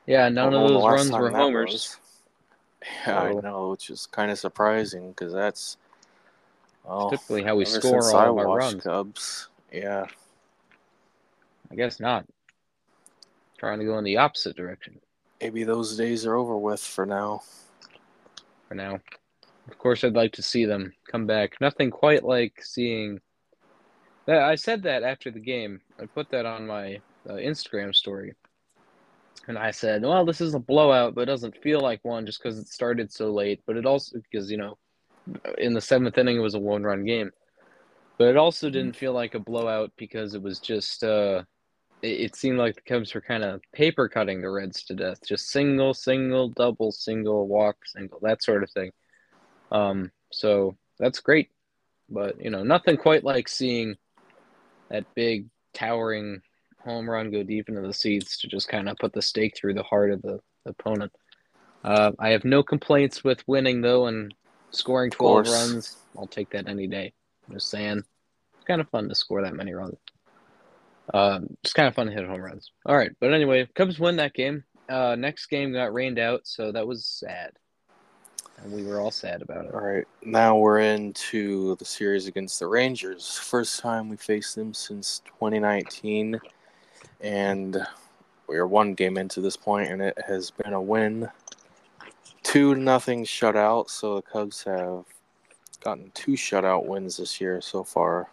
[0.06, 1.72] Yeah, none of those runs were homers.
[1.72, 1.96] was.
[3.06, 5.78] Yeah, I know, which is kind of surprising because that's
[7.08, 8.82] typically how we score all I of our runs.
[8.82, 9.48] Cubs.
[9.72, 10.04] Yeah,
[11.70, 12.26] I guess not.
[13.56, 15.00] Trying to go in the opposite direction
[15.44, 17.42] maybe those days are over with for now.
[18.66, 18.98] for now.
[19.68, 21.60] Of course, I'd like to see them come back.
[21.60, 23.20] Nothing quite like seeing.
[24.24, 25.82] That I said that after the game.
[26.00, 28.32] I put that on my uh, Instagram story,
[29.48, 32.42] and I said, "Well, this is a blowout, but it doesn't feel like one just
[32.42, 33.60] because it started so late.
[33.66, 34.78] But it also because you know,
[35.58, 37.30] in the seventh inning, it was a one-run game,
[38.18, 41.42] but it also didn't feel like a blowout because it was just." Uh,
[42.02, 45.20] it, it seemed like the Cubs were kind of paper cutting the Reds to death,
[45.26, 48.90] just single, single, double, single, walk, single, that sort of thing.
[49.72, 51.50] Um, so that's great,
[52.08, 53.96] but you know, nothing quite like seeing
[54.90, 56.42] that big towering
[56.84, 59.74] home run go deep into the seats to just kind of put the stake through
[59.74, 61.12] the heart of the, the opponent.
[61.82, 64.34] Uh, I have no complaints with winning though and
[64.70, 65.96] scoring twelve runs.
[66.16, 67.12] I'll take that any day.
[67.46, 69.96] I'm just saying, it's kind of fun to score that many runs.
[71.12, 72.70] Um, it's kind of fun to hit home runs.
[72.86, 74.64] All right, but anyway, Cubs win that game.
[74.88, 77.52] Uh, next game got rained out, so that was sad,
[78.62, 79.74] and we were all sad about it.
[79.74, 83.36] All right, now we're into the series against the Rangers.
[83.36, 86.40] First time we faced them since 2019,
[87.20, 87.86] and
[88.46, 91.28] we are one game into this point, and it has been a win.
[92.42, 95.04] Two nothing shutout, so the Cubs have
[95.80, 98.28] gotten two shutout wins this year so far.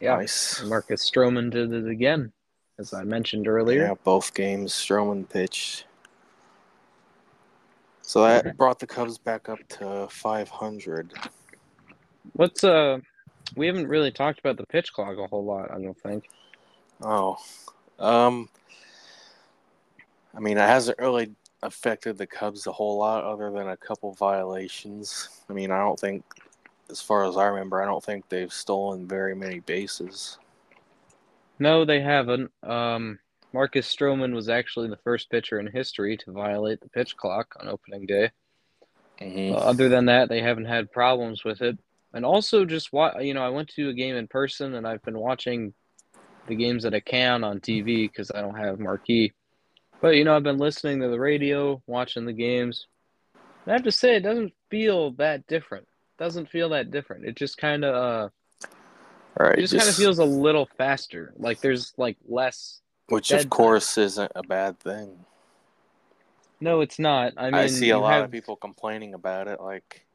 [0.00, 0.62] Yeah, Nice.
[0.64, 2.32] Marcus Stroman did it again,
[2.78, 3.82] as I mentioned earlier.
[3.82, 5.86] Yeah, both games Stroman pitched.
[8.02, 11.14] So that brought the Cubs back up to 500.
[12.34, 12.98] What's uh,
[13.56, 15.70] we haven't really talked about the pitch clock a whole lot.
[15.70, 16.28] I don't think.
[17.04, 17.36] Oh,
[17.98, 18.48] um,
[20.34, 24.12] I mean, it hasn't really affected the Cubs a whole lot, other than a couple
[24.14, 25.28] violations.
[25.48, 26.24] I mean, I don't think,
[26.90, 30.38] as far as I remember, I don't think they've stolen very many bases.
[31.58, 32.50] No, they haven't.
[32.62, 33.18] Um,
[33.52, 37.68] Marcus Stroman was actually the first pitcher in history to violate the pitch clock on
[37.68, 38.30] opening day.
[39.20, 39.54] Mm-hmm.
[39.54, 41.78] Uh, other than that, they haven't had problems with it.
[42.12, 45.02] And also, just wa- you know, I went to a game in person, and I've
[45.02, 45.74] been watching
[46.46, 49.32] the games that I can on TV because I don't have marquee.
[50.00, 52.86] But you know, I've been listening to the radio, watching the games.
[53.64, 55.84] And I have to say, it doesn't feel that different.
[55.84, 57.24] It doesn't feel that different.
[57.24, 58.28] It just kind of, uh,
[59.40, 61.32] All right, it just, kind of feels a little faster.
[61.36, 62.80] Like there's like less.
[63.08, 65.24] which of course isn't a bad thing.
[66.60, 67.32] No, it's not.
[67.36, 70.06] I mean, I, see a lot have- of people complaining about it, like,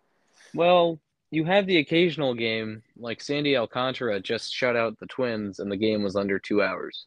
[0.54, 1.00] Well,
[1.32, 5.78] you have the occasional game like Sandy Alcantara just shut out the Twins, and the
[5.78, 7.06] game was under two hours,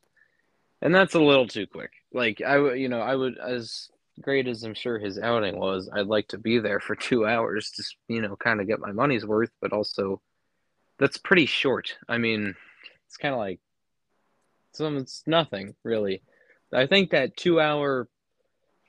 [0.80, 1.90] and that's a little too quick.
[2.12, 3.88] Like I, would, you know, I would as
[4.20, 7.70] great as I'm sure his outing was, I'd like to be there for two hours
[7.72, 10.20] to you know kind of get my money's worth, but also
[10.98, 11.96] that's pretty short.
[12.08, 12.54] I mean,
[13.06, 13.61] it's kind of like
[14.72, 16.22] some it's nothing really.
[16.72, 18.08] I think that two hour,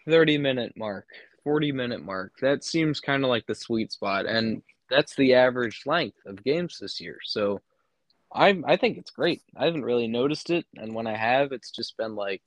[0.08, 1.08] thirty minute mark,
[1.44, 4.62] forty minute mark, that seems kind of like the sweet spot, and
[4.94, 7.18] that's the average length of games this year.
[7.24, 7.62] So
[8.34, 9.42] I I think it's great.
[9.58, 12.42] I haven't really noticed it, and when I have, it's just been like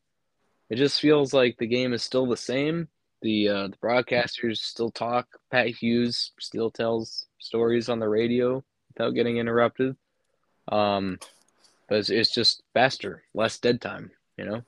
[0.70, 2.88] it just feels like the game is still the same.
[3.22, 5.26] The uh, the broadcasters still talk.
[5.50, 9.96] Pat Hughes still tells stories on the radio without getting interrupted.
[10.68, 11.18] Um,
[11.88, 14.10] but it's, it's just faster, less dead time.
[14.36, 14.62] You know.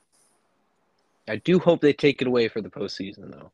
[1.28, 3.52] I do hope they take it away for the postseason though,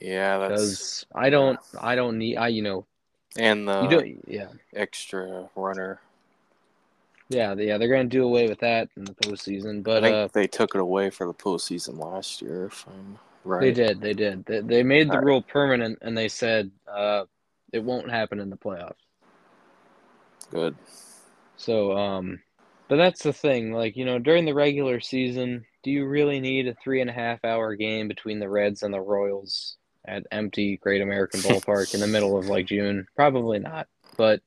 [0.00, 2.86] yeah, that's I don't I don't need I you know
[3.38, 4.48] and the you don't yeah.
[4.74, 6.00] extra runner.
[7.28, 9.82] Yeah, yeah, they're gonna do away with that in the postseason.
[9.82, 13.18] But I think uh, they took it away for the postseason last year, if I'm
[13.44, 13.60] right.
[13.60, 14.44] they did, they did.
[14.46, 15.26] They, they made the Alright.
[15.26, 17.24] rule permanent, and they said uh,
[17.72, 18.94] it won't happen in the playoffs.
[20.50, 20.76] Good.
[21.56, 22.40] So, um,
[22.88, 23.72] but that's the thing.
[23.72, 27.14] Like you know, during the regular season, do you really need a three and a
[27.14, 29.75] half hour game between the Reds and the Royals
[30.06, 33.06] at empty Great American Ballpark in the middle of like June?
[33.16, 33.88] Probably not.
[34.16, 34.40] But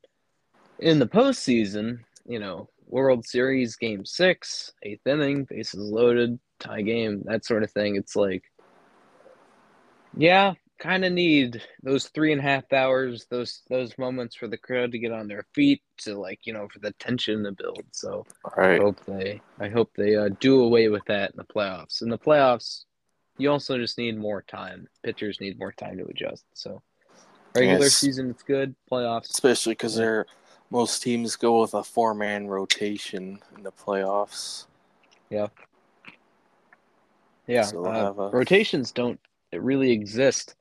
[0.80, 7.24] in the postseason, you know, World Series Game Six, eighth inning, bases loaded, tie game,
[7.26, 7.96] that sort of thing.
[7.96, 8.44] It's like,
[10.18, 14.58] yeah, kind of need those three and a half hours, those those moments for the
[14.58, 17.84] crowd to get on their feet, to like you know, for the tension to build.
[17.92, 21.44] So All I hope they, I hope they uh, do away with that in the
[21.44, 22.02] playoffs.
[22.02, 22.86] In the playoffs,
[23.40, 24.88] you also just need more time.
[25.02, 26.46] Pitchers need more time to adjust.
[26.54, 26.84] So
[27.56, 27.96] regular Yes.
[27.96, 28.76] season, it's good.
[28.92, 30.04] Playoffs, Especially because Yeah.
[30.04, 30.26] they're
[30.70, 34.68] most teams go with a four man rotation in the playoffs.
[35.32, 35.48] Yeah.
[37.48, 37.64] Yeah.
[37.64, 39.20] So uh, a- rotations don't
[39.52, 40.56] it really exist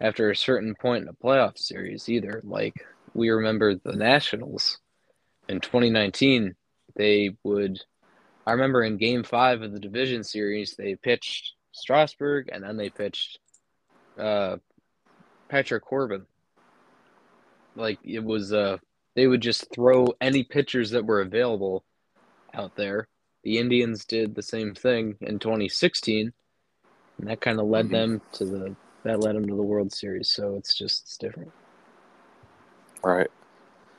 [0.00, 2.40] after a certain point in a playoff series either.
[2.44, 4.78] Like we remember the Nationals
[5.48, 6.54] in 2019,
[6.94, 7.80] they would.
[8.46, 12.90] I remember in Game Five of the division series, they pitched Strasburg and then they
[12.90, 13.38] pitched
[14.18, 14.56] uh,
[15.48, 16.26] Patrick Corbin.
[17.76, 18.78] Like it was, uh,
[19.16, 21.84] they would just throw any pitchers that were available
[22.54, 23.08] out there.
[23.42, 26.32] The Indians did the same thing in 2016,
[27.18, 27.90] and that kind of led Mhm.
[27.90, 30.30] them to the that led them to the World Series.
[30.30, 31.50] So it's just it's different.
[33.02, 33.30] Right.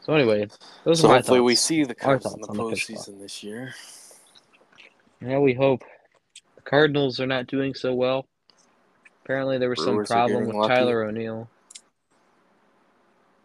[0.01, 0.47] So anyway,
[0.83, 3.43] those So are my hopefully we see the Cubs in the thoughts the postseason this
[3.43, 3.73] year.
[5.21, 5.83] Yeah, we hope.
[6.63, 8.27] The Cardinals are not doing so well.
[9.23, 10.75] Apparently, there was some Brewers are problem with lucky.
[10.75, 11.49] Tyler O'Neill.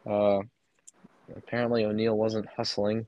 [0.06, 0.40] Uh,
[1.36, 3.06] apparently O'Neill wasn't hustling.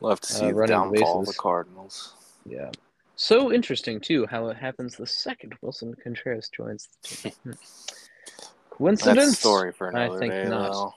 [0.00, 1.34] We'll have to see Uh, the downfall of the.
[1.34, 2.14] Cardinals.
[2.44, 2.70] Yeah.
[3.16, 7.32] So interesting too how it happens the second Willson Contreras joins the team.
[7.44, 8.84] Hmm.
[8.84, 9.38] Coincidence?
[9.38, 10.72] story for I another think day, not.
[10.72, 10.94] though.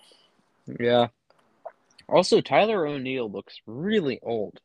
[0.80, 1.08] Yeah.
[2.08, 4.62] Also, Tyler O'Neill looks really old.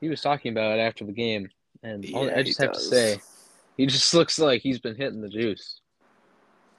[0.00, 1.48] He was talking about it after the game,
[1.86, 3.20] and all- I just have to say,
[3.76, 5.80] he just looks like he's been hitting the juice.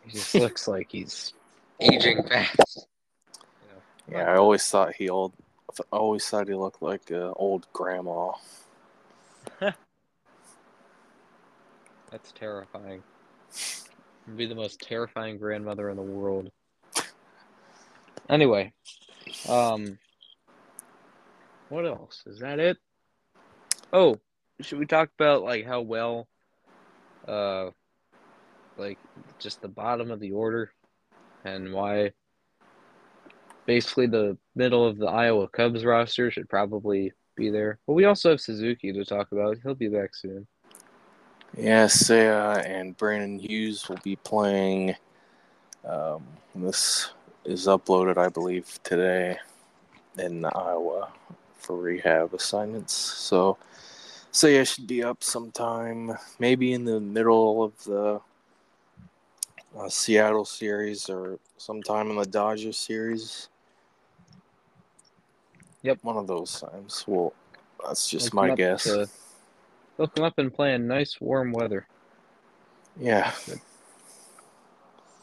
[0.05, 1.33] He just looks like he's
[1.79, 2.87] aging fast.
[4.09, 5.33] Yeah, I always thought he old.
[5.91, 8.31] I always thought he looked like an old grandma.
[9.59, 9.75] That's
[12.33, 13.03] terrifying.
[14.25, 16.51] You'd be the most terrifying grandmother in the world.
[18.29, 18.73] Anyway,
[19.47, 19.97] um,
[21.69, 22.23] what else?
[22.25, 22.77] Is that it?
[23.91, 24.19] Oh,
[24.61, 26.27] should we talk about like how well,
[27.27, 27.69] uh,
[28.77, 28.97] like
[29.39, 30.71] just the bottom of the order,
[31.43, 32.11] and why
[33.65, 37.79] basically the middle of the Iowa Cubs roster should probably be there.
[37.85, 39.57] But we also have Suzuki to talk about.
[39.61, 40.47] He'll be back soon.
[41.55, 44.95] Yeah, Seiya and Brandon Hughes will be playing.
[45.85, 46.23] Um,
[46.55, 47.11] this
[47.45, 49.37] is uploaded, I believe, today
[50.17, 51.09] in Iowa
[51.55, 52.93] for rehab assignments.
[52.93, 53.57] So,
[54.37, 58.21] Seiya should be up sometime, maybe in the middle of the
[59.75, 63.49] uh, Seattle series or sometime in the Dodgers series.
[65.81, 66.03] Yep.
[66.03, 67.03] One of those times.
[67.07, 67.33] Well,
[67.83, 68.83] that's just They'll my guess.
[68.83, 69.09] to-
[69.97, 71.87] they'll up and playing nice warm weather.
[72.99, 73.33] Yeah.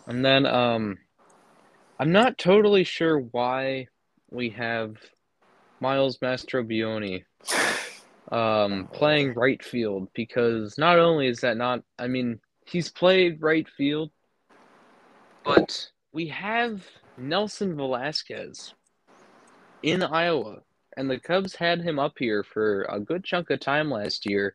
[0.08, 0.98] And then um
[2.00, 3.86] I'm not totally sure why
[4.32, 4.96] we have
[5.78, 7.22] Miles Mastrobuoni
[8.32, 13.68] um playing right field because not only is that not I mean he's played right
[13.68, 14.10] field
[15.44, 16.86] but we have
[17.18, 18.72] Nelson Velazquez
[19.82, 20.60] in Iowa
[20.96, 24.54] and the Cubs had him up here for a good chunk of time last year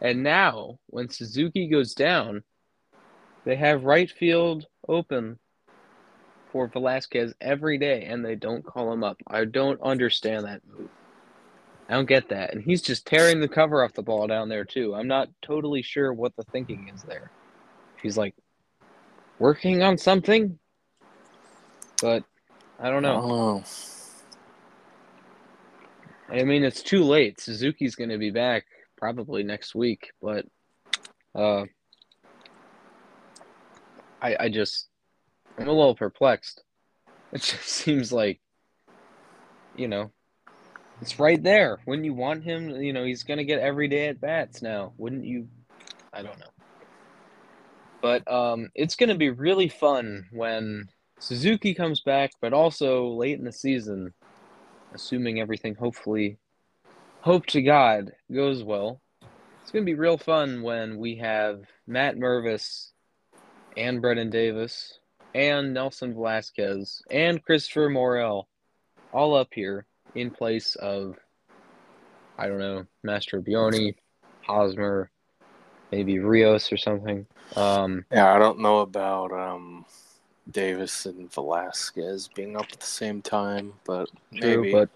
[0.00, 2.44] and now when Suzuki goes down
[3.44, 5.38] they have right field open
[6.52, 9.16] for Velazquez every day, and they don't call him up.
[9.26, 10.90] I don't understand that move.
[11.88, 12.52] I don't get that.
[12.52, 14.94] And he's just tearing the cover off the ball down there, too.
[14.94, 17.30] I'm not totally sure what the thinking is there.
[18.02, 18.34] He's like
[19.38, 20.58] working on something,
[22.02, 22.24] but
[22.78, 23.20] I don't know.
[23.22, 23.64] Oh.
[26.28, 27.40] I mean, it's too late.
[27.40, 30.44] Suzuki's going to be back probably next week, but
[31.34, 31.64] uh,
[34.20, 34.88] I I just
[35.56, 36.62] I'm a little perplexed.
[37.32, 38.40] It just seems like,
[39.74, 40.12] you know,
[41.00, 41.78] it's right there.
[41.86, 42.70] Wouldn't you want him?
[42.70, 44.92] You know, he's going to get every day at bats now.
[44.98, 45.48] Wouldn't you?
[46.12, 46.46] I don't know.
[48.00, 53.38] But um, it's going to be really fun when Suzuki comes back, but also late
[53.38, 54.14] in the season
[54.94, 56.38] assuming everything hopefully
[57.20, 59.00] hope to God goes well.
[59.62, 62.92] It's gonna be real fun when we have Matt Mervis
[63.76, 64.98] and Brennen Davis
[65.34, 68.48] and Nelson Velazquez and Christopher Morel
[69.12, 69.86] all up here
[70.20, 71.16] in place of
[72.38, 73.94] I don't know, Mastrobuoni,
[74.44, 75.10] Hosmer,
[75.90, 77.26] maybe Rios or something.
[77.56, 79.84] Um Yeah, I don't know about um,
[80.50, 84.72] Davis and Velazquez being up at the same time, but True, maybe.
[84.72, 84.88] but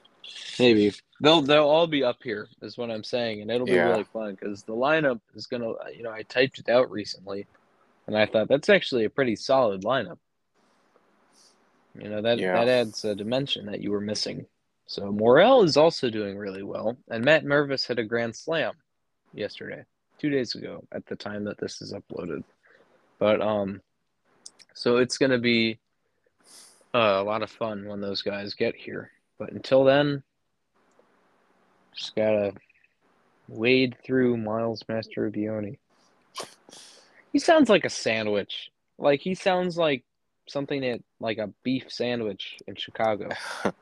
[0.59, 3.89] maybe they'll they'll all be up here is what I'm saying, and it'll be Yeah.
[3.91, 5.73] really fun because the lineup is gonna.
[5.95, 7.47] You know, I typed it out recently,
[8.07, 10.19] and I thought that's actually a pretty solid lineup.
[12.01, 12.53] You know that Yeah.
[12.55, 14.47] that adds a dimension that you were missing.
[14.93, 18.75] So Morel is also doing really well, and Matt Mervis hit a grand slam
[19.33, 19.87] yesterday,
[20.19, 22.45] two days ago, at the time that this is uploaded.
[23.19, 23.81] But um,
[24.75, 25.79] so it's gonna be
[26.95, 29.11] uh, a lot of fun when those guys get here.
[29.39, 30.23] But until then,
[31.95, 32.53] just gotta
[33.49, 35.79] wade through Miles Mastrobuoni.
[37.33, 38.71] He sounds like a sandwich.
[38.99, 40.05] Like he sounds like
[40.51, 43.31] something that like a beef sandwich in Chicago.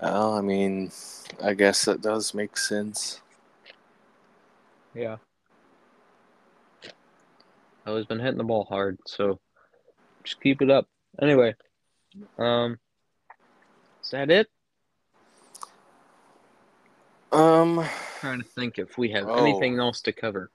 [0.00, 0.90] well, I mean,
[1.42, 3.20] I guess that does make sense.
[4.94, 5.16] Yeah.
[7.84, 9.40] I've been hitting the ball hard, so
[10.22, 10.86] just keep it up.
[11.20, 11.54] Anyway,
[12.38, 12.78] um,
[14.02, 14.48] is that it?
[17.32, 17.88] Um, I'm
[18.20, 19.34] trying to think if we have oh.
[19.34, 20.50] anything else to cover.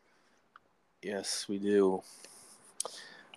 [1.02, 2.02] Yes, we do.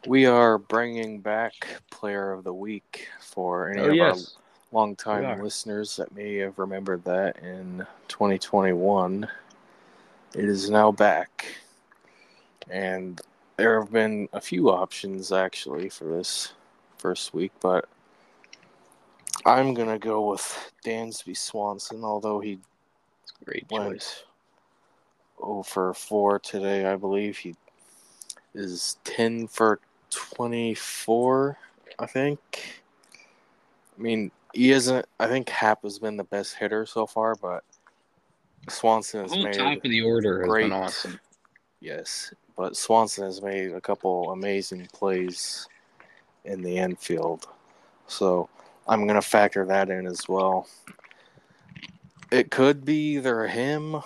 [0.06, 1.52] We are bringing back
[1.90, 4.42] Player of the Week for any Oh of yes, our
[4.72, 9.28] longtime listeners that may have remembered that in 2021.
[10.34, 11.46] It is now back.
[12.70, 13.20] And
[13.56, 16.52] there have been a few options actually for this
[16.98, 17.88] first week, but
[19.44, 22.58] I'm going to go with Dansby Swanson, although he
[23.44, 24.24] great went choice.
[25.40, 27.38] 0 for 4 today, I believe.
[27.38, 27.56] He
[28.54, 31.56] is 10 for 24,
[31.98, 32.82] I think.
[33.98, 35.06] I mean, he isn't.
[35.18, 37.64] I think Happ has been the best hitter so far, but
[38.68, 39.54] Swanson has made.
[39.54, 41.20] top of the order has great- been awesome.
[41.80, 45.66] Yes, but Swanson has made a couple amazing plays
[46.44, 47.46] in the infield.
[48.06, 48.48] So
[48.86, 50.66] I'm going to factor that in as well.
[52.30, 54.02] It could be either him.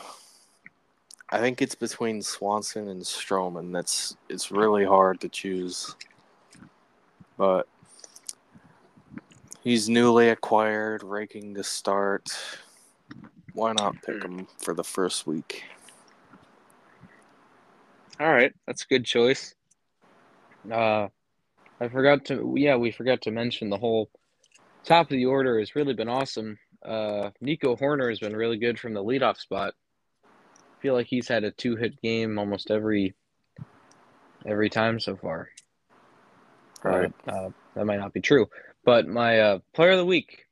[1.30, 3.72] I think it's between Swanson and Stroman.
[3.72, 5.96] That's it's really hard to choose.
[7.36, 7.66] But
[9.64, 12.30] he's newly acquired, raking to start.
[13.54, 15.64] Why not pick him for the first week?
[18.20, 19.54] All right, that's a good choice.
[20.70, 21.08] Uh,
[21.80, 22.54] I forgot to.
[22.56, 24.08] Yeah, we forgot to mention the whole
[24.84, 26.58] top of the order has really been awesome.
[26.84, 29.74] Uh, Nico Hoerner has been really good from the leadoff spot.
[30.24, 33.14] I feel like he's had a two-hit game almost every
[34.46, 35.48] every time so far.
[36.82, 37.12] Right.
[37.26, 38.46] Uh, that might not be true,
[38.84, 40.46] but my uh, player of the week.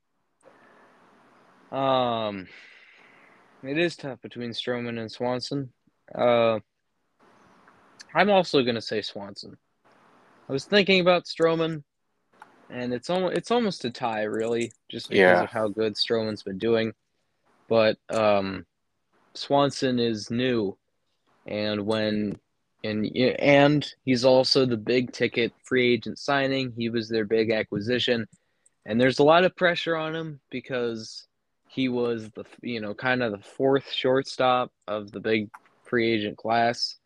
[1.70, 2.48] Um,
[3.62, 5.72] it is tough between Stroman and Swanson.
[6.14, 6.58] Uh,
[8.14, 9.56] I'm also gonna say Swanson.
[10.48, 11.82] I was thinking about Stroman,
[12.68, 15.42] and it's almost it's almost a tie, really, just because Yeah.
[15.44, 16.92] of how good Stroman's been doing.
[17.68, 18.66] But um,
[19.34, 20.76] Swanson is new,
[21.46, 22.38] and when
[22.84, 26.72] and and he's also the big ticket free agent signing.
[26.76, 28.26] He was their big acquisition,
[28.86, 31.26] and there's a lot of pressure on him because
[31.68, 35.48] he was the you know kind of the fourth shortstop of the big
[35.84, 36.96] free agent class.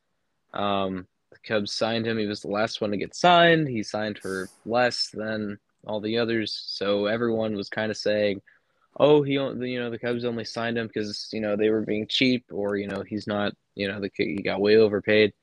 [0.55, 2.19] Um, the Cubs signed him.
[2.19, 3.69] He was the last one to get signed.
[3.69, 8.41] He signed for less than all the others, so everyone was kind of saying,
[8.99, 12.07] "Oh, he you know the Cubs only signed him because you know they were being
[12.09, 15.35] cheap, or you know he's not you know the he got way overpaid."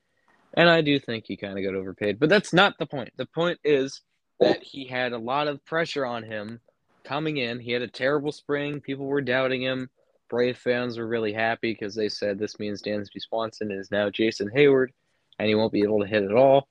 [0.56, 3.10] And I do think he kind of got overpaid, but that's not the point.
[3.16, 4.00] The point is
[4.40, 6.60] that he had a lot of pressure on him
[7.02, 7.60] coming in.
[7.60, 8.80] He had a terrible spring.
[8.80, 9.90] People were doubting him.
[10.30, 14.50] Brave fans were really happy because they said this means Dansby Swanson is now Jason
[14.54, 14.88] Heyward
[15.38, 16.68] and he won't be able to hit at all.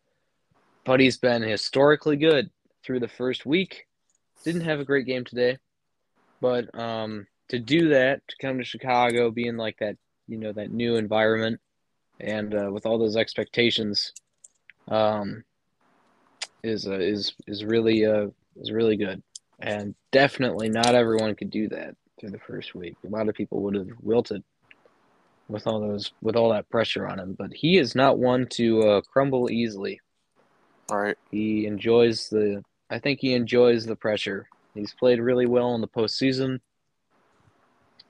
[0.85, 2.49] But he's been historically good
[2.83, 3.87] through the first week.
[4.43, 5.57] Didn't have a great game today,
[6.41, 9.95] but um, to do that, to come to Chicago, being like that,
[10.27, 11.61] you know, that new environment,
[12.23, 14.13] and uh, with all those expectations,
[14.87, 15.43] um,
[16.63, 19.21] is uh, is is really uh, is really good,
[19.59, 22.95] and definitely not everyone could do that through the first week.
[23.05, 24.43] A lot of people would have wilted
[25.49, 28.81] with all those with all that pressure on him, but he is not one to
[28.81, 29.99] uh, crumble easily.
[30.89, 31.17] All right.
[31.31, 32.63] He enjoys the.
[32.89, 34.47] I think he enjoys the pressure.
[34.73, 36.59] He's played really well in the postseason.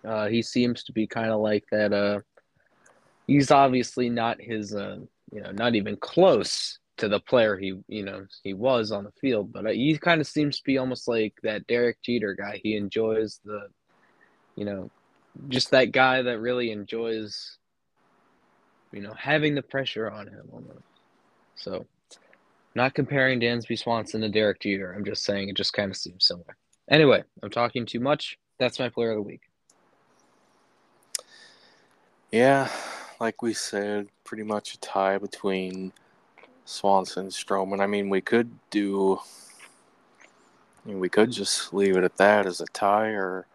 [0.05, 1.93] Uh, he seems to be kind of like that.
[1.93, 2.19] Uh,
[3.27, 4.75] he's obviously not his.
[4.75, 4.99] Uh,
[5.33, 9.11] you know, not even close to the player he you know he was on the
[9.19, 12.59] field, but uh, he kind of seems to be almost like that Derek Jeter guy.
[12.63, 13.67] He enjoys the,
[14.55, 14.91] you know,
[15.49, 17.57] just that guy that really enjoys,
[18.91, 20.85] you know, having the pressure on him almost.
[21.55, 21.87] So,
[22.75, 24.93] not comparing Dansby Swanson to Derek Jeter.
[24.93, 26.55] I'm just saying it just kind of seems similar.
[26.89, 28.37] Anyway, I'm talking too much.
[28.59, 29.41] That's my player of the week.
[32.31, 32.69] Yeah,
[33.23, 35.93] like we said, pretty much a tie between
[36.65, 37.79] Swanson and Stroman.
[37.79, 39.17] I mean, we could do.
[40.83, 43.45] I mean, we could just leave it at that as a tie or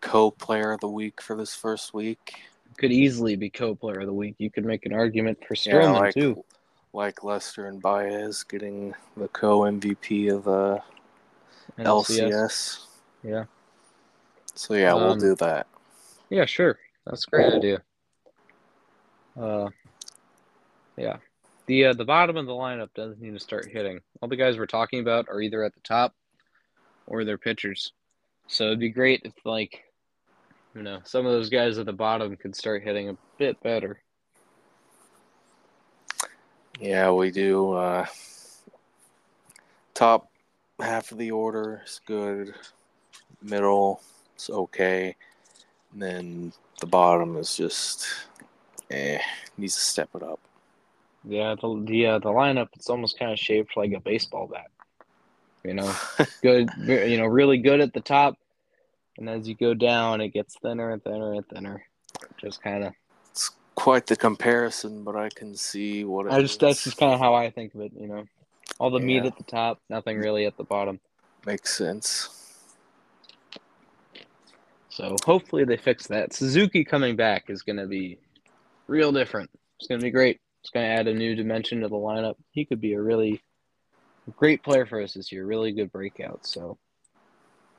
[0.00, 2.36] co-player of the week for this first week.
[2.78, 4.36] Could easily be co-player of the week.
[4.38, 6.42] You could make an argument for Yeah, like too.
[6.94, 10.82] like Lester and Baez getting the co MVP of the
[11.76, 12.30] NLCS.
[12.30, 12.86] LCS.
[13.22, 13.44] Yeah.
[14.54, 15.66] So yeah, we'll Um, do that.
[16.30, 16.78] Yeah, sure.
[17.04, 17.82] That's a great idea.
[19.38, 19.68] Uh,
[20.96, 21.16] yeah.
[21.66, 24.00] The uh, the bottom of the lineup doesn't need to start hitting.
[24.20, 26.14] All the guys we're talking about are either at the top
[27.06, 27.92] or they're pitchers.
[28.46, 29.84] So it'd be great if like
[30.74, 34.00] you know, some of those guys at the bottom could start hitting a bit better.
[36.78, 37.72] Yeah, we do.
[37.72, 38.06] Uh,
[39.94, 40.30] top
[40.80, 42.54] half of the order is good.
[43.42, 44.00] Middle
[44.38, 45.16] is okay.
[45.92, 48.06] And then the bottom is just
[48.90, 49.18] eh,
[49.56, 50.40] needs to step it up.
[51.24, 54.70] Yeah, the the uh, the lineup it's almost kind of shaped like a baseball bat.
[55.62, 55.94] You know,
[56.42, 58.38] good, you know, really good at the top,
[59.18, 61.84] and as you go down, it gets thinner and thinner and thinner.
[62.38, 62.92] Just kind of,
[63.30, 67.12] It's quite the comparison, but I can see what it I just that's just kind
[67.12, 67.92] of how I think of it.
[67.98, 68.24] You know,
[68.78, 70.98] all the meat at the top, nothing really at the bottom.
[71.44, 72.36] makes sense.
[74.88, 76.32] So hopefully they fix that.
[76.32, 78.18] Suzuki coming back is going to be
[78.90, 79.50] real different.
[79.78, 80.40] It's going to be great.
[80.60, 82.34] It's going to add a new dimension to the lineup.
[82.50, 83.40] He could be a really
[84.36, 85.46] great player for us this year.
[85.46, 86.44] Really good breakout.
[86.44, 86.76] So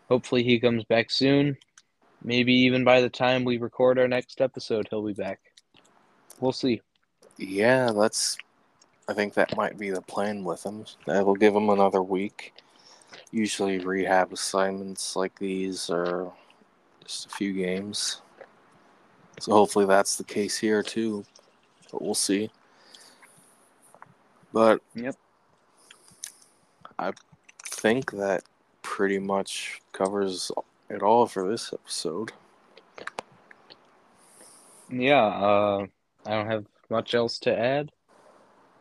[0.09, 1.57] hopefully he comes back soon.
[2.24, 5.39] Maybe even by the time we record our next episode, he'll be back.
[6.39, 6.82] We'll see.
[7.38, 8.38] Yeah, that's.
[9.07, 10.86] I think that might be the plan with him.
[11.05, 12.53] That'll give him another week.
[13.32, 16.32] Usually, rehab assignments like these are
[17.03, 18.22] just a few games.
[19.40, 21.26] So hopefully that's the case here too.
[21.92, 22.50] But we'll see.
[24.54, 25.16] But Yep.
[27.00, 27.12] I
[27.66, 28.44] think that
[28.82, 30.52] pretty much covers
[30.90, 32.32] it all for this episode.
[34.90, 35.86] Yeah, uh,
[36.26, 37.92] I don't have much else to add.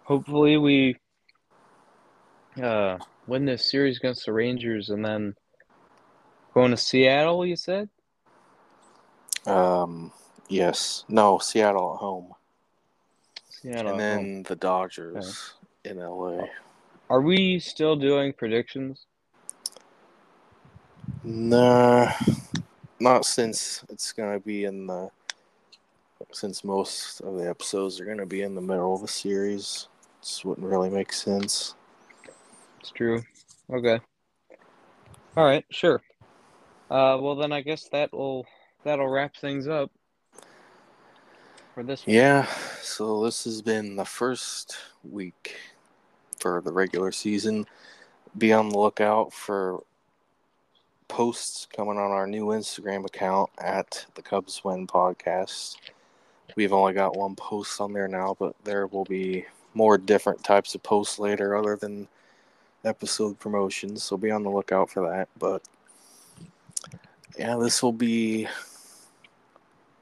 [0.05, 0.97] Hopefully we
[2.61, 5.35] uh, win this series against the Rangers and then
[6.53, 7.89] going to Seattle, you said?
[9.47, 10.13] Um,
[10.51, 11.05] yes.
[11.09, 12.35] No, Seattle at home.
[13.49, 13.79] Seattle.
[13.79, 13.99] and at home.
[13.99, 16.47] then the Dodgers in LA.
[17.09, 19.07] Are we still doing predictions?
[21.25, 22.13] Nah,
[22.99, 25.11] not since it's gonna be in the
[26.33, 29.89] since most of the episodes are gonna be in the middle of the series.
[30.21, 31.75] This wouldn't really make sense.
[32.79, 33.23] It's true.
[33.73, 34.01] Okay.
[35.37, 36.03] All right, sure.
[36.91, 38.47] Uh, well then I guess that will
[38.85, 39.91] that'll wrap things up
[41.81, 42.15] for this one.
[42.15, 42.47] Yeah,
[42.83, 45.57] so this has been the first week
[46.39, 47.67] for the regular season.
[48.37, 49.83] Be on the lookout for
[51.09, 55.77] posts coming on our new Instagram account at the Cubs Win Podcast.
[56.55, 60.75] We've only got one post on there now, but there will be more different types
[60.75, 62.09] of posts later other than
[62.85, 65.29] episode promotions, so be on the lookout for that.
[65.39, 65.63] But
[67.39, 68.49] yeah, this will be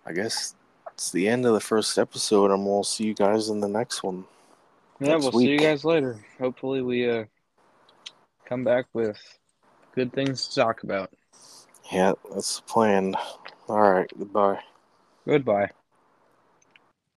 [0.04, 0.54] I guess
[0.98, 4.02] it's the end of the first episode, and we'll see you guys in the next
[4.02, 4.24] one.
[4.98, 6.18] Yeah, next we'll see you guys later.
[6.40, 7.24] Hopefully we uh
[8.44, 9.16] come back with
[9.94, 11.12] good things to talk about.
[11.92, 13.14] Yeah, that's the plan.
[13.68, 14.58] All right, goodbye.
[15.24, 15.70] Goodbye.